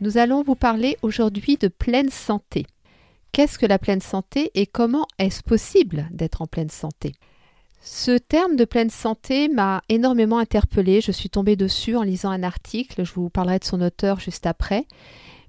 [0.00, 2.66] Nous allons vous parler aujourd'hui de pleine santé.
[3.30, 7.12] Qu'est-ce que la pleine santé et comment est-ce possible d'être en pleine santé?
[7.80, 11.00] Ce terme de pleine santé m'a énormément interpellée.
[11.00, 13.04] Je suis tombée dessus en lisant un article.
[13.04, 14.86] Je vous parlerai de son auteur juste après.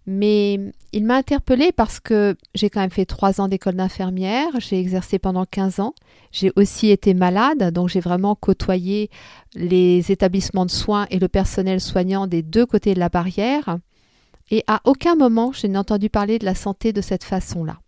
[0.06, 0.60] Mais
[0.94, 5.18] il m'a interpellée parce que j'ai quand même fait trois ans d'école d'infirmière, j'ai exercé
[5.18, 5.96] pendant 15 ans,
[6.32, 9.10] j'ai aussi été malade, donc j'ai vraiment côtoyé
[9.56, 13.80] les établissements de soins et le personnel soignant des deux côtés de la barrière.
[14.52, 17.80] Et à aucun moment je n'ai entendu parler de la santé de cette façon-là.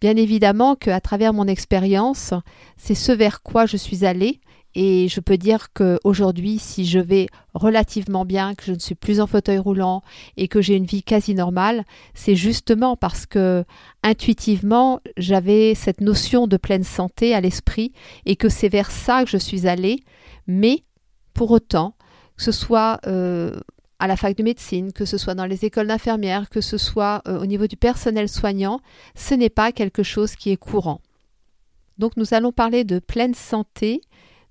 [0.00, 2.34] Bien évidemment qu'à travers mon expérience,
[2.76, 4.40] c'est ce vers quoi je suis allée
[4.74, 9.20] et je peux dire qu'aujourd'hui, si je vais relativement bien, que je ne suis plus
[9.20, 10.02] en fauteuil roulant
[10.36, 13.64] et que j'ai une vie quasi normale, c'est justement parce que
[14.02, 17.92] intuitivement, j'avais cette notion de pleine santé à l'esprit
[18.26, 20.00] et que c'est vers ça que je suis allée.
[20.48, 20.82] Mais
[21.34, 21.94] pour autant,
[22.36, 23.60] que ce soit euh,
[24.04, 27.22] à la fac de médecine, que ce soit dans les écoles d'infirmières, que ce soit
[27.26, 28.80] euh, au niveau du personnel soignant,
[29.14, 31.00] ce n'est pas quelque chose qui est courant.
[31.96, 34.02] Donc nous allons parler de pleine santé,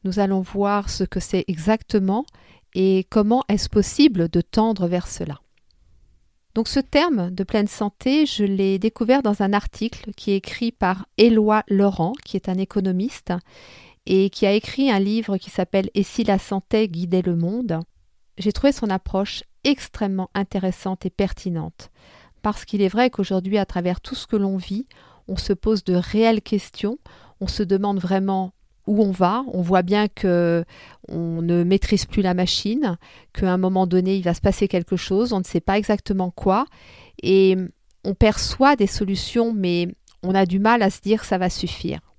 [0.05, 2.25] nous allons voir ce que c'est exactement
[2.73, 5.39] et comment est-ce possible de tendre vers cela.
[6.55, 10.71] Donc ce terme de pleine santé, je l'ai découvert dans un article qui est écrit
[10.71, 13.33] par Éloi Laurent, qui est un économiste,
[14.07, 17.81] et qui a écrit un livre qui s'appelle Et si la santé guidait le monde?
[18.37, 21.89] J'ai trouvé son approche extrêmement intéressante et pertinente,
[22.41, 24.85] parce qu'il est vrai qu'aujourd'hui, à travers tout ce que l'on vit,
[25.27, 26.97] on se pose de réelles questions,
[27.39, 28.53] on se demande vraiment
[28.85, 30.65] où on va, on voit bien que
[31.07, 32.97] on ne maîtrise plus la machine,
[33.31, 36.31] qu'à un moment donné, il va se passer quelque chose, on ne sait pas exactement
[36.31, 36.65] quoi,
[37.21, 37.55] et
[38.03, 39.87] on perçoit des solutions, mais
[40.21, 42.12] on a du mal à se dire ça va suffire.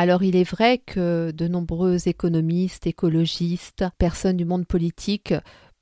[0.00, 5.34] Alors il est vrai que de nombreux économistes, écologistes, personnes du monde politique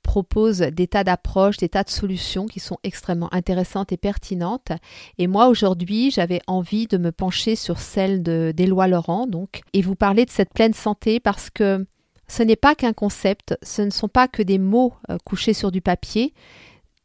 [0.03, 4.73] proposent des tas d'approches, des tas de solutions qui sont extrêmement intéressantes et pertinentes.
[5.19, 9.95] Et moi aujourd'hui, j'avais envie de me pencher sur celle d'Éloi Laurent, donc, et vous
[9.95, 11.87] parler de cette pleine santé parce que
[12.27, 15.71] ce n'est pas qu'un concept, ce ne sont pas que des mots euh, couchés sur
[15.71, 16.33] du papier,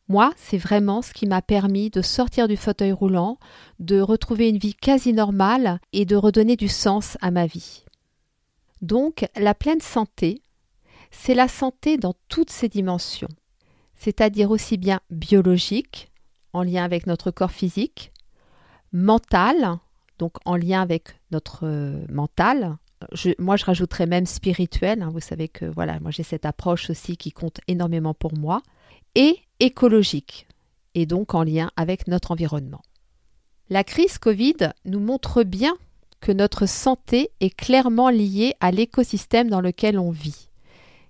[0.09, 3.38] moi, c'est vraiment ce qui m'a permis de sortir du fauteuil roulant,
[3.78, 7.84] de retrouver une vie quasi normale et de redonner du sens à ma vie.
[8.82, 10.42] Donc, la pleine santé,
[11.10, 13.28] c'est la santé dans toutes ses dimensions,
[13.94, 16.10] c'est-à-dire aussi bien biologique,
[16.53, 18.12] en lien avec notre corps physique,
[18.92, 19.78] mental,
[20.19, 22.04] donc en lien avec notre euh,
[23.38, 25.03] moi, je rajouterais même spirituel.
[25.03, 28.62] Hein, vous savez que voilà, moi j'ai cette approche aussi qui compte énormément pour moi
[29.15, 30.47] et écologique,
[30.94, 32.82] et donc en lien avec notre environnement.
[33.70, 35.75] La crise Covid nous montre bien
[36.20, 40.48] que notre santé est clairement liée à l'écosystème dans lequel on vit.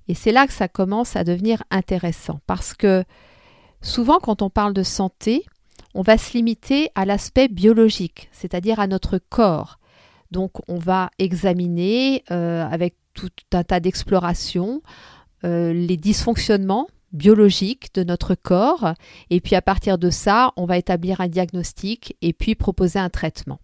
[0.09, 3.05] Et c'est là que ça commence à devenir intéressant, parce que
[3.81, 5.44] souvent quand on parle de santé,
[5.94, 9.78] on va se limiter à l'aspect biologique, c'est-à-dire à notre corps.
[10.34, 14.83] Donc on va examiner euh, avec tout un tas d'explorations
[15.45, 18.94] euh, les dysfonctionnements biologique de notre corps.
[19.31, 23.11] Et puis à partir de ça, on va établir un diagnostic et puis proposer un
[23.11, 23.61] traitement.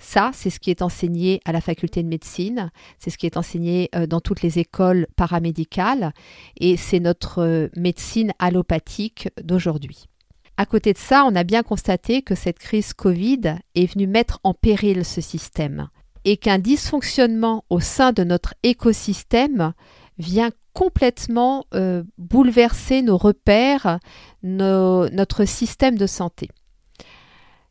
[0.00, 3.36] Ça, c'est ce qui est enseigné à la faculté de médecine, c'est ce qui est
[3.36, 6.12] enseigné euh, dans toutes les écoles paramédicales
[6.58, 10.08] et c'est notre médecine allopathique d'aujourd'hui.
[10.56, 14.38] À côté de ça, on a bien constaté que cette crise Covid est venue mettre
[14.44, 15.88] en péril ce système
[16.24, 19.72] et qu'un dysfonctionnement au sein de notre écosystème
[20.18, 23.98] vient complètement euh, bouleverser nos repères,
[24.42, 26.48] notre système de santé.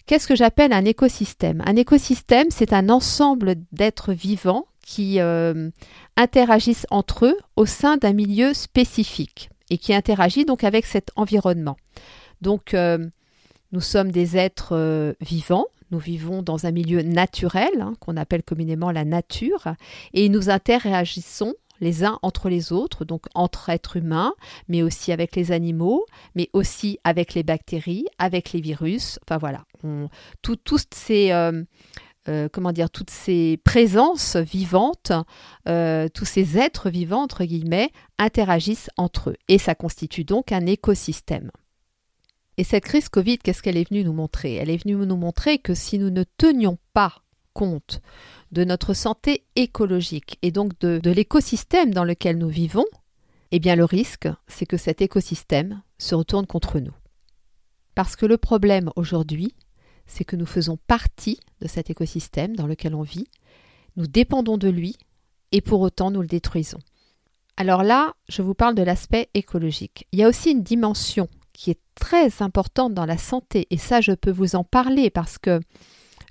[0.05, 1.63] Qu'est-ce que j'appelle un écosystème?
[1.65, 5.69] Un écosystème, c'est un ensemble d'êtres vivants qui euh,
[6.17, 11.77] interagissent entre eux au sein d'un milieu spécifique et qui interagit donc avec cet environnement.
[12.41, 13.07] Donc, euh,
[13.71, 18.91] nous sommes des êtres vivants, nous vivons dans un milieu naturel, hein, qu'on appelle communément
[18.91, 19.75] la nature,
[20.13, 24.33] et nous interagissons les uns entre les autres, donc entre êtres humains,
[24.69, 26.05] mais aussi avec les animaux,
[26.35, 29.19] mais aussi avec les bactéries, avec les virus.
[29.23, 29.65] Enfin voilà,
[30.43, 31.63] toutes ces euh,
[32.29, 35.11] euh, comment dire, toutes ces présences vivantes,
[35.67, 37.89] euh, tous ces êtres vivants entre guillemets
[38.19, 41.49] interagissent entre eux, et ça constitue donc un écosystème.
[42.61, 44.53] Et cette crise Covid, qu'est-ce qu'elle est venue nous montrer?
[44.53, 47.23] Elle est venue nous montrer que si nous ne tenions pas
[47.53, 48.01] compte
[48.51, 52.85] de notre santé écologique et donc de, de l'écosystème dans lequel nous vivons,
[53.49, 56.93] eh bien le risque, c'est que cet écosystème se retourne contre nous.
[57.95, 59.55] Parce que le problème aujourd'hui,
[60.05, 63.25] c'est que nous faisons partie de cet écosystème dans lequel on vit,
[63.95, 64.97] nous dépendons de lui,
[65.51, 66.79] et pour autant nous le détruisons.
[67.57, 70.07] Alors là, je vous parle de l'aspect écologique.
[70.11, 74.01] Il y a aussi une dimension qui est très importante dans la santé, et ça
[74.01, 75.59] je peux vous en parler parce que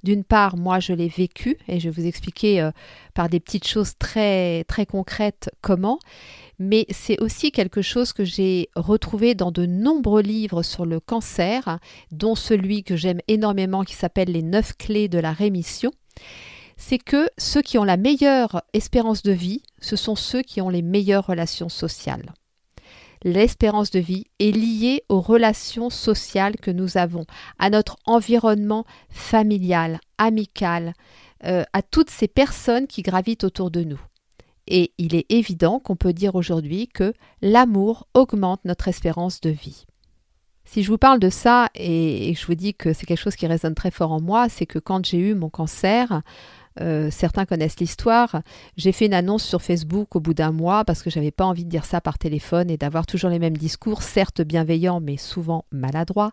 [0.02, 2.70] d'une part, moi je l'ai vécu, et je vais vous expliquer euh,
[3.14, 5.98] par des petites choses très très concrètes comment,
[6.58, 11.78] mais c'est aussi quelque chose que j'ai retrouvé dans de nombreux livres sur le cancer,
[12.12, 15.90] dont celui que j'aime énormément qui s'appelle Les neuf clés de la rémission.
[16.76, 20.70] C'est que ceux qui ont la meilleure espérance de vie, ce sont ceux qui ont
[20.70, 22.32] les meilleures relations sociales.
[23.22, 27.26] L'espérance de vie est liée aux relations sociales que nous avons,
[27.58, 30.94] à notre environnement familial, amical,
[31.44, 34.00] euh, à toutes ces personnes qui gravitent autour de nous.
[34.66, 37.12] Et il est évident qu'on peut dire aujourd'hui que
[37.42, 39.84] l'amour augmente notre espérance de vie.
[40.64, 43.48] Si je vous parle de ça et, je vous dis que c'est quelque chose qui
[43.48, 46.22] résonne très fort en moi, c'est que quand j'ai eu mon cancer,
[46.80, 48.42] euh, certains connaissent l'histoire.
[48.76, 51.64] J'ai fait une annonce sur Facebook au bout d'un mois parce que j'avais pas envie
[51.64, 55.64] de dire ça par téléphone et d'avoir toujours les mêmes discours, certes bienveillants mais souvent
[55.72, 56.30] maladroits.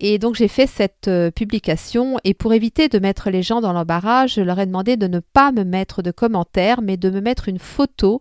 [0.00, 3.72] Et donc j'ai fait cette euh, publication et pour éviter de mettre les gens dans
[3.72, 7.20] l'embarras, je leur ai demandé de ne pas me mettre de commentaires mais de me
[7.20, 8.20] mettre une photo,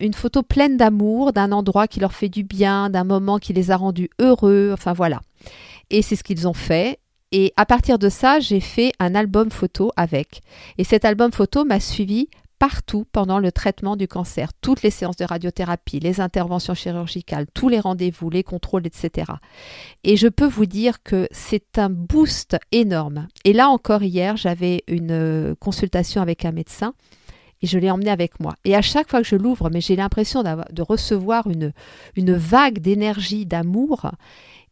[0.00, 3.70] une photo pleine d'amour, d'un endroit qui leur fait du bien, d'un moment qui les
[3.70, 5.20] a rendus heureux, enfin voilà.
[5.90, 6.98] Et c'est ce qu'ils ont fait
[7.32, 10.42] et à partir de ça, j'ai fait un album photo avec.
[10.78, 12.28] Et cet album photo m'a suivi
[12.58, 17.68] partout pendant le traitement du cancer, toutes les séances de radiothérapie, les interventions chirurgicales, tous
[17.68, 19.32] les rendez-vous, les contrôles, etc.
[20.04, 23.28] Et je peux vous dire que c'est un boost énorme.
[23.44, 26.94] Et là encore, hier, j'avais une euh, consultation avec un médecin
[27.62, 28.54] et je l'ai emmené avec moi.
[28.64, 31.72] Et à chaque fois que je l'ouvre, mais j'ai l'impression de recevoir une,
[32.16, 34.10] une vague d'énergie, d'amour.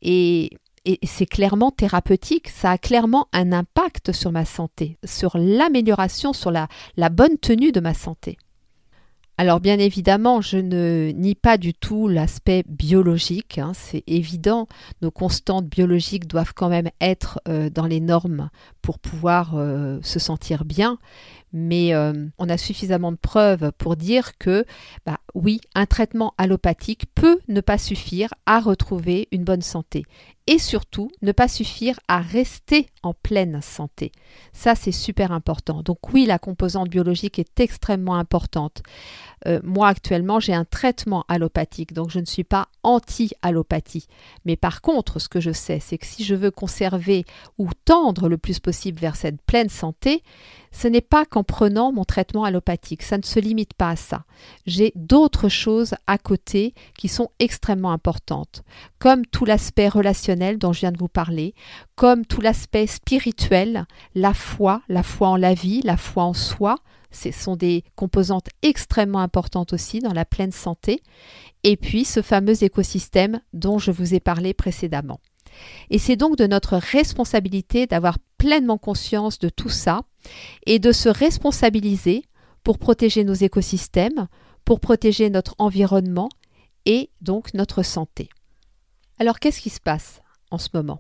[0.02, 0.50] Et
[0.86, 6.52] et c'est clairement thérapeutique, ça a clairement un impact sur ma santé, sur l'amélioration, sur
[6.52, 6.68] la,
[7.10, 8.38] bonne tenue de ma santé.
[9.38, 14.66] Alors bien évidemment, je ne nie pas du tout l'aspect biologique, hein, c'est évident,
[15.02, 18.48] nos constantes biologiques doivent quand même être euh, dans les normes
[18.80, 20.98] pour pouvoir euh, se sentir bien,
[21.52, 24.64] mais euh, on a suffisamment de preuves pour dire que
[25.04, 30.04] bah, oui, un traitement allopathique peut ne pas suffire à retrouver une bonne santé
[30.46, 34.12] et surtout ne pas suffire à rester en pleine santé.
[34.52, 35.82] Ça, c'est super important.
[35.82, 38.82] Donc oui, la composante biologique est extrêmement importante.
[39.46, 44.06] Euh, moi, actuellement, j'ai un traitement allopathique, donc je ne suis pas anti-allopathie.
[44.44, 47.24] Mais par contre, ce que je sais, c'est que si je veux conserver
[47.58, 50.22] ou tendre le plus possible vers cette pleine santé,
[50.72, 54.24] ce n'est pas qu'en prenant mon traitement allopathique, ça ne se limite pas à ça.
[54.66, 58.62] J'ai d'autres choses à côté qui sont extrêmement importantes,
[58.98, 61.54] comme tout l'aspect relationnel dont je viens de vous parler,
[61.94, 66.76] comme tout l'aspect spirituel, la foi, la foi en la vie, la foi en soi,
[67.10, 71.02] ce sont des composantes extrêmement importantes aussi dans la pleine santé,
[71.64, 75.20] et puis ce fameux écosystème dont je vous ai parlé précédemment.
[75.90, 80.02] Et c'est donc de notre responsabilité d'avoir pleinement conscience de tout ça
[80.66, 82.24] et de se responsabiliser
[82.62, 84.28] pour protéger nos écosystèmes,
[84.64, 86.28] pour protéger notre environnement
[86.84, 88.28] et donc notre santé.
[89.18, 90.20] Alors qu'est-ce qui se passe?
[90.50, 90.98] En ce moment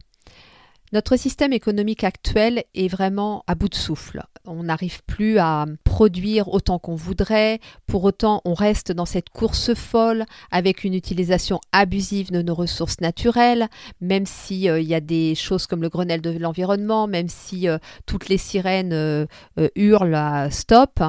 [0.92, 4.22] notre système économique actuel est vraiment à bout de souffle.
[4.44, 7.58] On n'arrive plus à produire autant qu'on voudrait.
[7.86, 13.00] Pour autant, on reste dans cette course folle avec une utilisation abusive de nos ressources
[13.00, 13.68] naturelles,
[14.00, 17.78] même s'il euh, y a des choses comme le Grenelle de l'environnement, même si euh,
[18.06, 19.26] toutes les sirènes euh,
[19.74, 21.00] hurlent à stop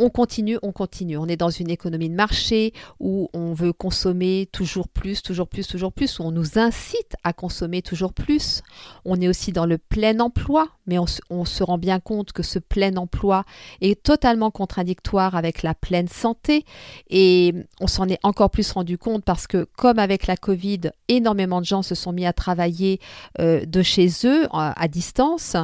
[0.00, 1.18] on continue, on continue.
[1.18, 5.66] On est dans une économie de marché où on veut consommer toujours plus, toujours plus,
[5.66, 8.62] toujours plus, où on nous incite à consommer toujours plus.
[9.04, 12.58] On est aussi dans le plein emploi, mais on se, rend bien compte que ce
[12.58, 13.44] plein emploi
[13.82, 16.64] est totalement contradictoire avec la pleine santé.
[17.10, 21.60] Et on s'en est encore plus rendu compte parce que, comme avec la Covid, énormément
[21.60, 23.00] de gens se sont mis à travailler
[23.38, 25.56] euh, de chez eux, à, distance.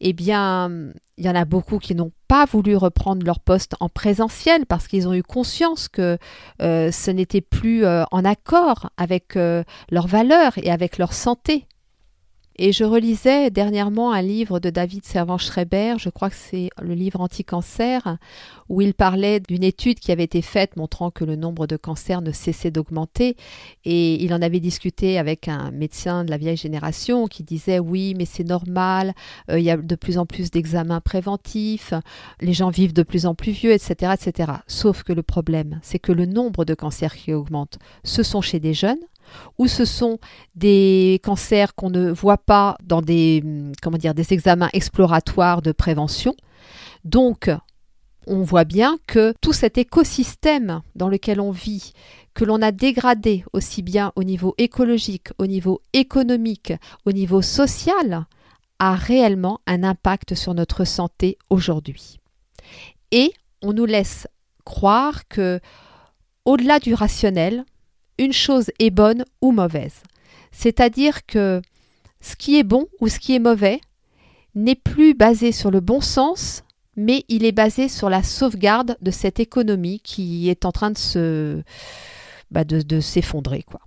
[0.00, 3.88] Eh bien, il y en a beaucoup qui n'ont pas voulu reprendre leur poste en
[3.88, 6.18] présentiel parce qu'ils ont eu conscience que
[6.62, 9.36] euh, ce n'était plus euh, en accord avec
[9.90, 11.66] leurs valeurs et avec leur santé.
[12.58, 17.20] Et je relisais dernièrement un livre de David Servan-Schreiber, je crois que c'est le livre
[17.20, 18.16] Anti-cancer,
[18.70, 22.22] où il parlait d'une étude qui avait été faite montrant que le nombre de cancers
[22.22, 23.36] ne cessait d'augmenter.
[23.84, 28.14] Et il en avait discuté avec un médecin de la vieille génération qui disait oui,
[28.16, 29.12] mais c'est normal,
[29.50, 31.92] euh, il y a de plus en plus d'examens préventifs,
[32.40, 34.52] les gens vivent de plus en plus vieux, etc., etc.
[34.66, 38.60] Sauf que le problème, c'est que le nombre de cancers qui augmente, ce sont chez
[38.60, 38.96] des jeunes
[39.58, 40.18] ou ce sont
[40.54, 43.42] des cancers qu'on ne voit pas dans des,
[43.82, 46.34] comment dire, des examens exploratoires de prévention.
[47.04, 47.50] Donc,
[48.26, 51.92] on voit bien que tout cet écosystème dans lequel on vit,
[52.34, 56.72] que l'on a dégradé aussi bien au niveau écologique, au niveau économique,
[57.06, 58.26] au niveau social,
[58.78, 62.18] a réellement un impact sur notre santé aujourd'hui.
[63.10, 64.26] Et on nous laisse
[64.64, 65.60] croire que,
[66.44, 67.64] au-delà du rationnel,
[68.18, 70.02] une chose est bonne ou mauvaise.
[70.52, 71.60] C'est-à-dire que
[72.20, 73.80] ce qui est bon ou ce qui est mauvais
[74.54, 76.62] n'est plus basé sur le bon sens,
[76.96, 80.98] mais il est basé sur la sauvegarde de cette économie qui est en train de
[80.98, 81.62] se
[82.50, 83.80] bah, de s'effondrer quoi.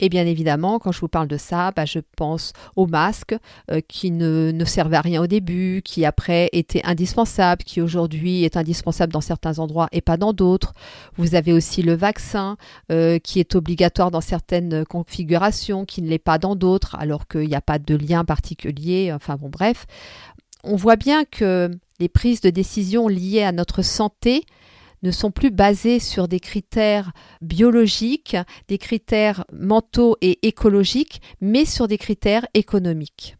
[0.00, 3.36] Et bien évidemment, quand je vous parle de ça, bah, je pense aux masques
[3.70, 8.44] euh, qui ne, ne, servaient à rien au début, qui après étaient indispensables, qui aujourd'hui
[8.44, 10.72] est indispensable dans certains endroits et pas dans d'autres.
[11.16, 12.56] Vous avez aussi le vaccin
[12.90, 17.48] euh, qui est obligatoire dans certaines configurations, qui ne l'est pas dans d'autres, alors qu'il
[17.48, 19.12] n'y a pas de lien particulier.
[19.12, 19.86] Enfin bon, bref.
[20.64, 24.44] On voit bien que les prises de décision liées à notre santé
[25.02, 28.36] ne sont plus basés sur des critères biologiques,
[28.68, 33.36] des critères mentaux et écologiques, mais sur des critères économiques.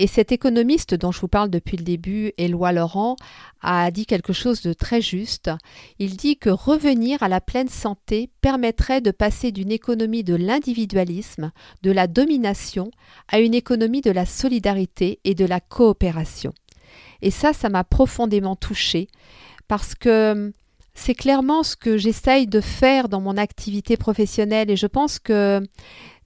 [0.00, 3.16] Et cet économiste dont je vous parle depuis le début, Éloi Laurent,
[3.60, 5.50] a dit quelque chose de très juste.
[5.98, 11.52] Il dit que revenir à la pleine santé permettrait de passer d'une économie de l'individualisme,
[11.82, 12.90] de la domination,
[13.28, 16.54] à une économie de la solidarité et de la coopération.
[17.20, 19.06] Et ça, ça m'a profondément touchée
[19.68, 20.54] parce que
[21.00, 25.62] c'est clairement ce que j'essaye de faire dans mon activité professionnelle et je pense que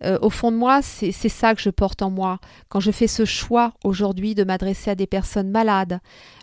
[0.05, 2.39] euh, au fond de moi, c'est ça que je porte en moi.
[2.69, 6.01] Quand je fais ce choix aujourd'hui de m'adresser à des personnes malades,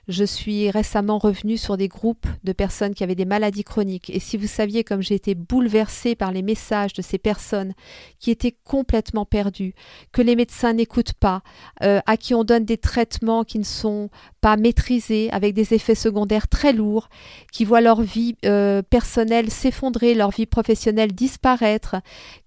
[0.07, 4.09] je suis récemment revenue sur des groupes de personnes qui avaient des maladies chroniques.
[4.09, 7.73] Et si vous saviez comme j'ai été bouleversée par les messages de ces personnes
[8.19, 9.73] qui étaient complètement perdues,
[10.11, 11.43] que les médecins n'écoutent pas,
[11.83, 14.09] euh, à qui on donne des traitements qui ne sont
[14.41, 17.07] pas maîtrisés, avec des effets secondaires très lourds,
[17.51, 21.97] qui voient leur vie euh, personnelle s'effondrer, leur vie professionnelle disparaître,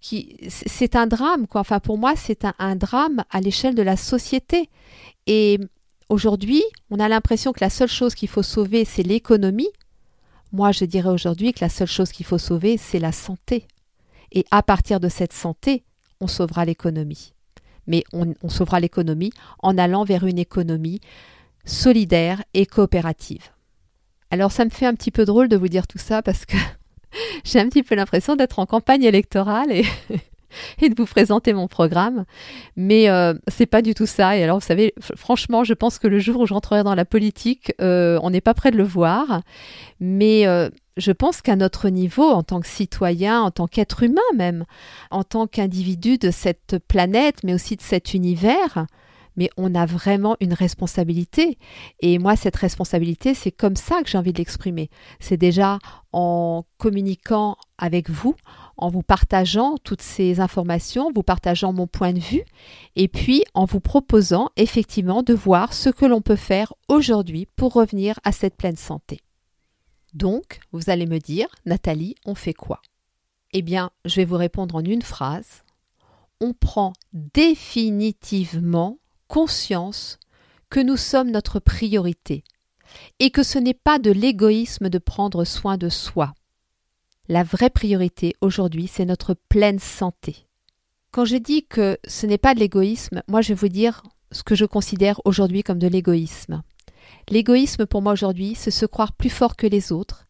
[0.01, 1.61] qui c'est un drame quoi.
[1.61, 4.71] Enfin pour moi c'est un, un drame à l'échelle de la société.
[5.27, 5.59] Et
[6.09, 9.71] Aujourd'hui, on a l'impression que la seule chose qu'il faut sauver, c'est l'économie.
[10.53, 13.67] Moi, je dirais aujourd'hui que la seule chose qu'il faut sauver, c'est la santé.
[14.31, 15.83] Et à partir de cette santé,
[16.21, 17.33] on sauvera l'économie.
[17.87, 21.01] Mais on, sauvera l'économie en allant vers une économie
[21.65, 23.51] solidaire et coopérative.
[24.31, 26.57] Alors ça me fait un petit peu drôle de vous dire tout ça parce que
[27.45, 29.85] j'ai un petit peu l'impression d'être en campagne électorale et
[30.83, 32.25] et de vous présenter mon programme.
[32.77, 34.37] Mais euh, c'est pas du tout ça.
[34.37, 37.73] Et alors, vous savez, franchement, je pense que le jour où j'entrerai dans la politique,
[37.81, 39.43] euh, on n'est pas prêt de le voir.
[40.01, 44.21] Mais euh, je pense qu'à notre niveau, en tant que citoyen, en tant qu'être humain
[44.37, 44.65] même,
[45.11, 48.87] en tant qu'individu de cette planète, mais aussi de cet univers,
[49.37, 51.59] mais on a vraiment une responsabilité.
[52.01, 54.91] Et moi, cette responsabilité, c'est comme ça que j'ai envie de l'exprimer.
[55.21, 55.79] C'est déjà
[56.13, 58.37] en communiquant avec vous,
[58.77, 62.45] en vous partageant toutes ces informations, vous partageant mon point de vue,
[62.97, 67.73] et puis en vous proposant effectivement de voir ce que l'on peut faire aujourd'hui pour
[67.73, 69.21] revenir à cette pleine santé.
[70.13, 72.81] Donc, vous allez me dire, Nathalie, on fait quoi?
[73.53, 75.63] Eh bien, je vais vous répondre en une phrase.
[76.41, 80.19] On prend définitivement conscience
[80.71, 82.45] que nous sommes notre priorité
[83.19, 86.35] et que ce n'est pas de l'égoïsme de prendre soin de soi.
[87.27, 90.47] La vraie priorité aujourd'hui, c'est notre pleine santé.
[91.11, 94.43] Quand je dis que ce n'est pas de l'égoïsme, moi je vais vous dire ce
[94.43, 96.63] que je considère aujourd'hui comme de l'égoïsme.
[97.31, 100.27] L'égoïsme pour moi aujourd'hui, c'est se croire plus fort que les autres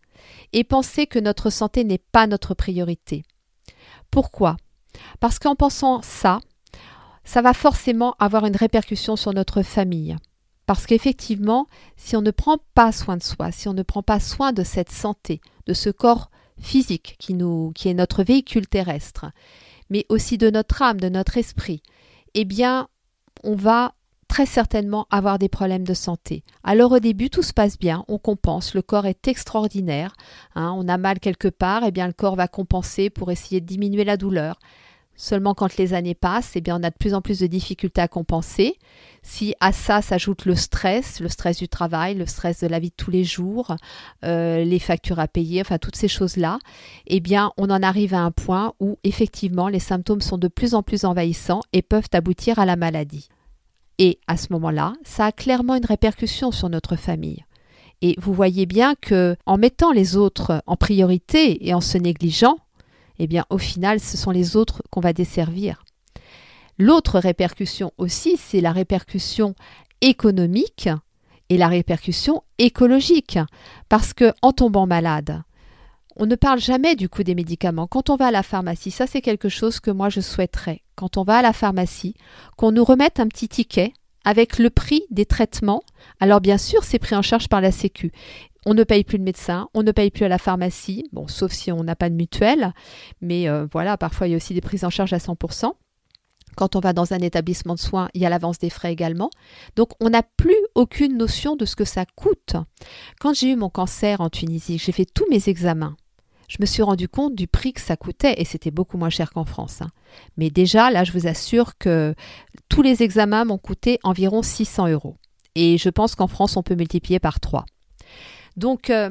[0.53, 3.25] et penser que notre santé n'est pas notre priorité.
[4.13, 4.57] Pourquoi?
[5.19, 6.39] Parce qu'en pensant ça,
[7.25, 10.17] ça va forcément avoir une répercussion sur notre famille.
[10.67, 14.21] Parce qu'effectivement, si on ne prend pas soin de soi, si on ne prend pas
[14.21, 16.31] soin de cette santé, de ce corps
[16.61, 19.27] physique qui, est notre véhicule terrestre,
[19.91, 21.83] mais aussi de notre âme, de notre esprit,
[22.35, 22.89] eh bien,
[23.43, 23.95] on va
[24.29, 26.43] très certainement avoir des problèmes de santé.
[26.65, 30.15] Alors au début, tout se passe bien, on compense, le corps est extraordinaire,
[30.55, 33.67] hein, on a mal quelque part, eh bien le corps va compenser pour essayer de
[33.67, 34.59] diminuer la douleur.
[35.17, 38.01] Seulement quand les années passent, eh bien, on a de plus en plus de difficultés
[38.01, 38.79] à compenser.
[39.23, 42.91] Si à ça s'ajoute le stress, le stress du travail, le stress de la vie
[42.91, 43.77] de tous les jours,
[44.25, 46.59] euh, les factures à payer, enfin toutes ces choses-là,
[47.07, 50.75] eh bien, on en arrive à un point où effectivement les symptômes sont de plus
[50.75, 53.29] en plus envahissants et peuvent aboutir à la maladie.
[53.99, 57.45] Et à ce moment-là, ça a clairement une répercussion sur notre famille.
[58.03, 62.59] Et vous voyez bien que en mettant les autres en priorité et en se négligeant,
[63.19, 65.85] eh bien au final, ce sont les autres qu'on va desservir.
[66.79, 69.55] L'autre répercussion aussi, c'est la répercussion
[70.01, 70.89] économique
[71.49, 73.39] et la répercussion écologique.
[73.89, 75.43] Parce que en tombant malade,
[76.17, 77.87] on ne parle jamais du coût des médicaments.
[77.87, 80.83] Quand on va à la pharmacie, ça c'est quelque chose que moi je souhaiterais.
[80.95, 82.15] Quand on va à la pharmacie,
[82.57, 83.93] qu'on nous remette un petit ticket
[84.25, 85.83] avec le prix des traitements.
[86.21, 88.13] Alors bien sûr, c'est pris en charge par la Sécu
[88.67, 91.53] on ne paye plus le médecin, on ne paye plus à la pharmacie, bon, sauf
[91.53, 92.73] si on n'a pas de mutuelle,
[93.21, 95.73] mais euh, voilà, parfois il y a aussi des prises en charge à 100%.
[96.57, 99.31] Quand on va dans un établissement de soins, il y a l'avance des frais également.
[99.77, 102.55] Donc on n'a plus aucune notion de ce que ça coûte.
[103.21, 105.97] Quand j'ai eu mon cancer en Tunisie, j'ai fait tous mes examens.
[106.49, 109.31] Je me suis rendu compte du prix que ça coûtait et c'était beaucoup moins cher
[109.31, 109.83] qu'en France.
[109.83, 109.89] Hein.
[110.37, 112.15] Mais déjà, là, je vous assure que
[112.69, 115.17] tous les examens m'ont coûté environ 600 euros.
[115.55, 117.65] Et je pense qu'en France, on peut multiplier par 3.
[118.57, 119.11] Donc, euh,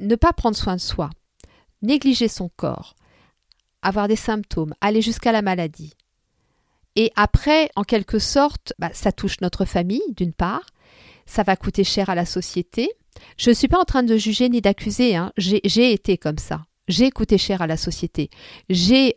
[0.00, 1.10] ne pas prendre soin de soi,
[1.82, 2.94] négliger son corps,
[3.82, 5.94] avoir des symptômes, aller jusqu'à la maladie.
[6.96, 10.66] Et après, en quelque sorte, bah, ça touche notre famille, d'une part,
[11.26, 12.90] ça va coûter cher à la société.
[13.38, 15.32] Je ne suis pas en train de juger ni d'accuser, hein.
[15.36, 18.30] j'ai été comme ça j'ai coûté cher à la société.
[18.68, 19.14] J'ai,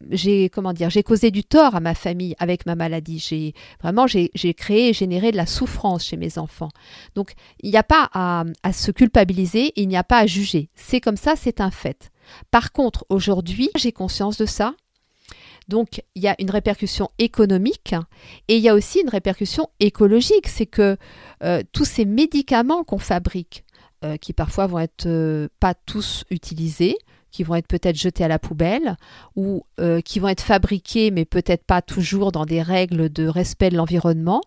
[0.52, 3.20] comment dire, j'ai causé du tort à ma famille avec ma maladie.
[3.20, 6.70] J'ai vraiment, j'ai, créé et généré de la souffrance chez mes enfants.
[7.14, 10.70] Donc, il n'y a pas à, à se culpabiliser, il n'y a pas à juger.
[10.76, 12.12] C'est comme ça, c'est un fait.
[12.50, 14.74] Par contre, aujourd'hui, j'ai conscience de ça.
[15.68, 17.96] Donc, il y a une répercussion économique
[18.48, 20.48] et il y a aussi une répercussion écologique.
[20.48, 20.98] C'est que
[21.44, 23.66] euh, tous ces médicaments qu'on fabrique,
[24.04, 26.98] euh, qui parfois vont être euh, pas tous utilisés,
[27.36, 28.96] qui vont être peut-être jetés à la poubelle
[29.36, 33.70] ou euh, qui vont être fabriqués mais peut-être pas toujours dans des règles de respect
[33.70, 34.40] de l'environnement.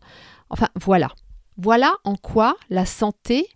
[0.49, 1.11] Enfin voilà.
[1.59, 3.47] Voilà en quoi la santé,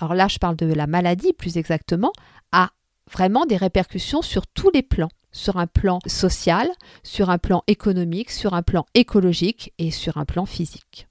[0.00, 2.12] alors là je parle de la maladie plus exactement,
[2.52, 2.72] a
[3.10, 6.68] vraiment des répercussions sur tous les plans sur un plan social,
[7.02, 11.08] sur un plan économique, sur un plan écologique et sur un plan physique.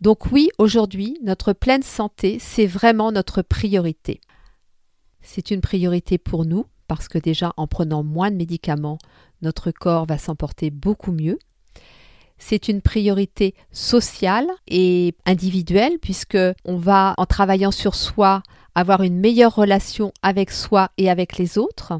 [0.00, 4.20] Donc oui, aujourd'hui, notre pleine santé, c'est vraiment notre priorité.
[5.22, 8.98] C'est une priorité pour nous, parce que déjà en prenant moins de médicaments,
[9.42, 11.38] notre corps va s'emporter beaucoup mieux.
[12.38, 18.42] C'est une priorité sociale et individuelle puisque on va en travaillant sur soi
[18.78, 21.98] avoir une meilleure relation avec soi et avec les autres.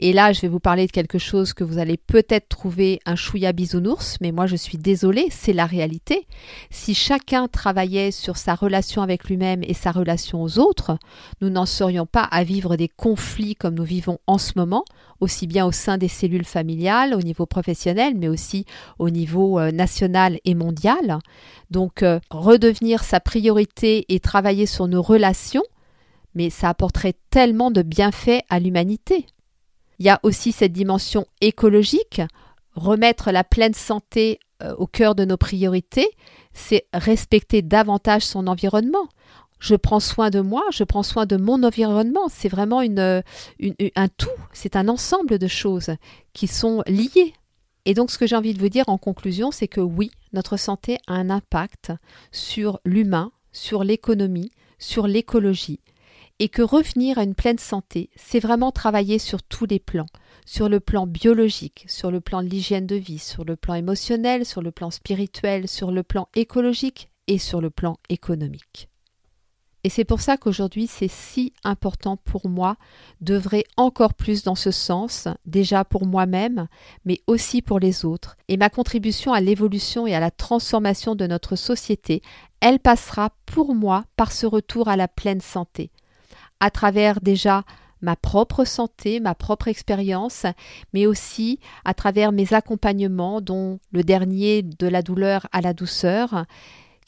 [0.00, 3.16] Et là, je vais vous parler de quelque chose que vous allez peut-être trouver un
[3.16, 6.26] chouïa bisounours, mais moi je suis désolée, c'est la réalité.
[6.70, 10.98] Si chacun travaillait sur sa relation avec lui-même et sa relation aux autres,
[11.40, 14.84] nous n'en serions pas à vivre des conflits comme nous vivons en ce moment,
[15.20, 18.64] aussi bien au sein des cellules familiales, au niveau professionnel, mais aussi
[18.98, 21.18] au niveau euh, national et mondial.
[21.70, 25.64] Donc, euh, redevenir sa priorité et travailler sur nos relations,
[26.38, 29.26] mais ça apporterait tellement de bienfaits à l'humanité.
[29.98, 32.22] Il y a aussi cette dimension écologique,
[32.76, 36.08] remettre la pleine santé euh, au cœur de nos priorités,
[36.52, 39.08] c'est respecter davantage son environnement.
[39.58, 42.28] Je prends soin de moi, je prends soin de mon environnement.
[42.28, 43.24] C'est vraiment une,
[43.96, 45.90] un tout, c'est un ensemble de choses
[46.34, 47.32] qui sont liées.
[47.84, 50.56] Et donc ce que j'ai envie de vous dire en conclusion, c'est que oui, notre
[50.56, 51.90] santé a un impact
[52.30, 55.80] sur l'humain, sur l'économie, sur l'écologie,
[56.40, 60.06] et que revenir à une pleine santé, c'est vraiment travailler sur tous les plans,
[60.46, 64.44] sur le plan biologique, sur le plan de l'hygiène de vie, sur le plan émotionnel,
[64.44, 68.88] sur le plan spirituel, sur le plan écologique et sur le plan économique.
[69.84, 72.76] Et c'est pour ça qu'aujourd'hui c'est si important pour moi
[73.20, 76.66] d'œuvrer encore plus dans ce sens, déjà pour moi-même,
[77.04, 78.36] mais aussi pour les autres.
[78.48, 82.22] Et ma contribution à l'évolution et à la transformation de notre société,
[82.60, 85.90] elle passera pour moi par ce retour à la pleine santé,
[86.60, 87.64] à travers déjà
[88.00, 90.46] ma propre santé, ma propre expérience,
[90.94, 96.44] mais aussi à travers mes accompagnements, dont le dernier de la douleur à la douceur,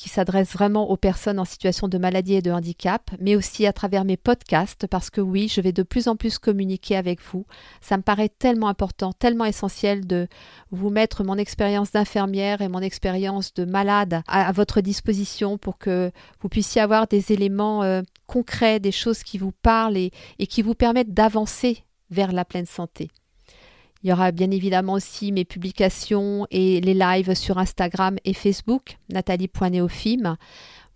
[0.01, 3.75] qui s'adresse vraiment aux personnes en situation de maladie et de handicap, mais aussi à
[3.75, 7.45] travers mes podcasts, parce que oui, je vais de plus en plus communiquer avec vous.
[7.83, 10.27] Ça me paraît tellement important, tellement essentiel de
[10.71, 16.11] vous mettre mon expérience d'infirmière et mon expérience de malade à, votre disposition pour que
[16.41, 20.63] vous puissiez avoir des éléments euh, concrets, des choses qui vous parlent et, et qui
[20.63, 23.11] vous permettent d'avancer vers la pleine santé.
[24.03, 28.97] Il y aura bien évidemment aussi mes publications et les lives sur Instagram et Facebook,
[29.11, 30.37] nathalie.neofim.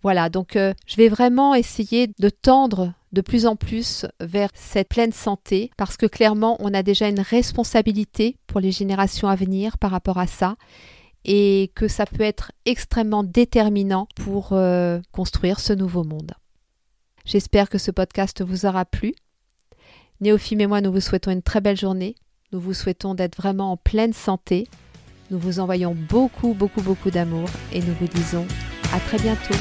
[0.01, 4.89] Voilà, donc euh, je vais vraiment essayer de tendre de plus en plus vers cette
[4.89, 9.77] pleine santé parce que clairement on a déjà une responsabilité pour les générations à venir
[9.77, 10.57] par rapport à ça
[11.23, 16.33] et que ça peut être extrêmement déterminant pour euh, construire ce nouveau monde.
[17.25, 19.13] J'espère que ce podcast vous aura plu.
[20.21, 22.15] Néophime et moi, nous vous souhaitons une très belle journée.
[22.51, 24.67] Nous vous souhaitons d'être vraiment en pleine santé.
[25.31, 28.45] Nous vous envoyons beaucoup, beaucoup, beaucoup d'amour et nous vous disons
[28.93, 29.55] à très bientôt.